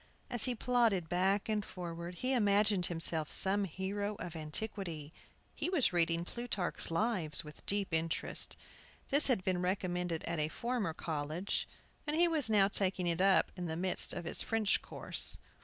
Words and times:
As 0.31 0.45
he 0.45 0.55
plodded 0.55 1.09
back 1.09 1.47
and 1.47 1.63
forward 1.63 2.15
he 2.15 2.33
imagined 2.33 2.87
himself 2.87 3.29
some 3.29 3.65
hero 3.65 4.15
of 4.15 4.35
antiquity. 4.35 5.13
He 5.53 5.69
was 5.69 5.93
reading 5.93 6.25
"Plutarch's 6.25 6.89
Lives" 6.89 7.43
with 7.43 7.63
deep 7.67 7.93
interest. 7.93 8.57
This 9.09 9.27
had 9.27 9.43
been 9.43 9.61
recommended 9.61 10.23
at 10.23 10.39
a 10.39 10.47
former 10.47 10.95
college, 10.95 11.67
and 12.07 12.15
he 12.15 12.27
was 12.27 12.49
now 12.49 12.67
taking 12.67 13.05
it 13.05 13.21
up 13.21 13.51
in 13.55 13.67
the 13.67 13.77
midst 13.77 14.11
of 14.11 14.25
his 14.25 14.41
French 14.41 14.81
course. 14.81 15.37